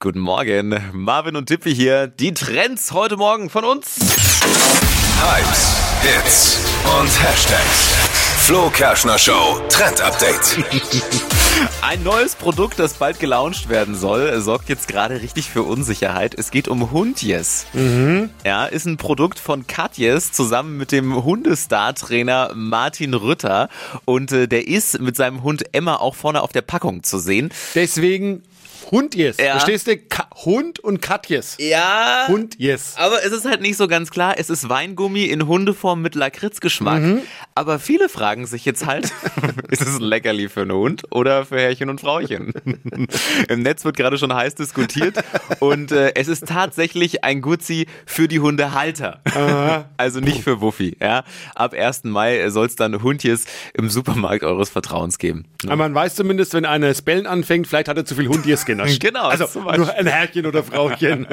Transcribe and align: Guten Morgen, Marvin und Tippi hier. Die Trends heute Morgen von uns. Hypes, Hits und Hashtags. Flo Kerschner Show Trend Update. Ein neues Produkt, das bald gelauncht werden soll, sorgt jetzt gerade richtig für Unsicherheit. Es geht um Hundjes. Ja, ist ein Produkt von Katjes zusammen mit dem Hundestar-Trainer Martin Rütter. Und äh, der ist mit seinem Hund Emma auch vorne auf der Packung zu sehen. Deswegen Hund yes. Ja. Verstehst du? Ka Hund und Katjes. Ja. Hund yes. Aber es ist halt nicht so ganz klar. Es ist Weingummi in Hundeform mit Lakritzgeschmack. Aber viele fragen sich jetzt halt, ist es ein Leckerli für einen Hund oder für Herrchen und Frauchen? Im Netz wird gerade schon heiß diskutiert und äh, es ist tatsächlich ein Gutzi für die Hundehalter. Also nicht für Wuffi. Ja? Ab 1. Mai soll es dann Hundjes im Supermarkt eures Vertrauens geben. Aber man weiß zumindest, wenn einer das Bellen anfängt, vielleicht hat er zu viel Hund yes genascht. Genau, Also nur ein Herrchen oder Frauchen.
Guten 0.00 0.20
Morgen, 0.20 0.80
Marvin 0.92 1.34
und 1.34 1.46
Tippi 1.46 1.74
hier. 1.74 2.06
Die 2.06 2.32
Trends 2.32 2.92
heute 2.92 3.16
Morgen 3.16 3.50
von 3.50 3.64
uns. 3.64 3.96
Hypes, 5.20 5.76
Hits 6.02 6.60
und 7.00 7.08
Hashtags. 7.20 8.07
Flo 8.48 8.70
Kerschner 8.70 9.18
Show 9.18 9.60
Trend 9.68 10.00
Update. 10.00 10.64
Ein 11.82 12.02
neues 12.02 12.34
Produkt, 12.34 12.78
das 12.78 12.94
bald 12.94 13.20
gelauncht 13.20 13.68
werden 13.68 13.94
soll, 13.94 14.40
sorgt 14.40 14.70
jetzt 14.70 14.88
gerade 14.88 15.20
richtig 15.20 15.50
für 15.50 15.64
Unsicherheit. 15.64 16.34
Es 16.34 16.50
geht 16.50 16.66
um 16.66 16.90
Hundjes. 16.90 17.66
Ja, 18.46 18.64
ist 18.64 18.86
ein 18.86 18.96
Produkt 18.96 19.38
von 19.38 19.66
Katjes 19.66 20.32
zusammen 20.32 20.78
mit 20.78 20.92
dem 20.92 21.22
Hundestar-Trainer 21.24 22.52
Martin 22.54 23.12
Rütter. 23.12 23.68
Und 24.06 24.32
äh, 24.32 24.48
der 24.48 24.66
ist 24.66 24.98
mit 24.98 25.14
seinem 25.14 25.42
Hund 25.42 25.74
Emma 25.74 25.96
auch 25.96 26.14
vorne 26.14 26.40
auf 26.40 26.52
der 26.52 26.62
Packung 26.62 27.02
zu 27.02 27.18
sehen. 27.18 27.50
Deswegen 27.74 28.44
Hund 28.90 29.14
yes. 29.14 29.36
Ja. 29.38 29.52
Verstehst 29.52 29.86
du? 29.86 29.96
Ka 29.98 30.28
Hund 30.44 30.78
und 30.78 31.02
Katjes. 31.02 31.56
Ja. 31.58 32.26
Hund 32.28 32.58
yes. 32.58 32.94
Aber 32.96 33.22
es 33.24 33.32
ist 33.32 33.44
halt 33.44 33.60
nicht 33.60 33.76
so 33.76 33.88
ganz 33.88 34.10
klar. 34.10 34.36
Es 34.38 34.50
ist 34.50 34.68
Weingummi 34.68 35.24
in 35.24 35.46
Hundeform 35.46 36.00
mit 36.00 36.14
Lakritzgeschmack. 36.14 37.02
Aber 37.58 37.80
viele 37.80 38.08
fragen 38.08 38.46
sich 38.46 38.64
jetzt 38.64 38.86
halt, 38.86 39.06
ist 39.68 39.82
es 39.82 39.96
ein 39.96 40.02
Leckerli 40.02 40.48
für 40.48 40.60
einen 40.60 40.70
Hund 40.70 41.02
oder 41.10 41.44
für 41.44 41.58
Herrchen 41.58 41.90
und 41.90 42.00
Frauchen? 42.00 42.52
Im 43.48 43.62
Netz 43.62 43.84
wird 43.84 43.96
gerade 43.96 44.16
schon 44.16 44.32
heiß 44.32 44.54
diskutiert 44.54 45.16
und 45.58 45.90
äh, 45.90 46.12
es 46.14 46.28
ist 46.28 46.46
tatsächlich 46.46 47.24
ein 47.24 47.40
Gutzi 47.40 47.88
für 48.06 48.28
die 48.28 48.38
Hundehalter. 48.38 49.22
Also 49.96 50.20
nicht 50.20 50.44
für 50.44 50.60
Wuffi. 50.60 50.96
Ja? 51.00 51.24
Ab 51.56 51.74
1. 51.74 52.04
Mai 52.04 52.48
soll 52.50 52.66
es 52.66 52.76
dann 52.76 53.02
Hundjes 53.02 53.46
im 53.74 53.90
Supermarkt 53.90 54.44
eures 54.44 54.70
Vertrauens 54.70 55.18
geben. 55.18 55.46
Aber 55.64 55.74
man 55.74 55.92
weiß 55.92 56.14
zumindest, 56.14 56.54
wenn 56.54 56.64
einer 56.64 56.86
das 56.86 57.02
Bellen 57.02 57.26
anfängt, 57.26 57.66
vielleicht 57.66 57.88
hat 57.88 57.96
er 57.96 58.04
zu 58.04 58.14
viel 58.14 58.28
Hund 58.28 58.46
yes 58.46 58.66
genascht. 58.66 59.02
Genau, 59.08 59.26
Also 59.26 59.60
nur 59.60 59.92
ein 59.92 60.06
Herrchen 60.06 60.46
oder 60.46 60.62
Frauchen. 60.62 61.26